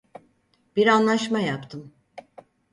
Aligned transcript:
Bir 0.75 0.87
anlaşma 0.87 1.39
yaptım. 1.39 1.91